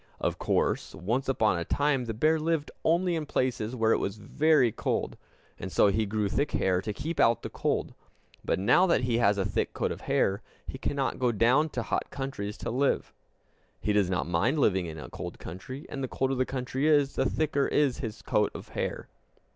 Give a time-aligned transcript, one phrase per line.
[0.19, 4.17] Of course, once upon a time the bear lived only in places where it was
[4.17, 5.15] very cold,
[5.59, 7.93] and so he grew thick hair to keep out the cold;
[8.43, 11.83] but now that he has a thick coat of hair, he cannot go down to
[11.83, 13.13] hot countries to live.
[13.79, 17.13] He does not mind living in a cold country; and the colder the country is,
[17.13, 19.07] the thicker is his coat of hair.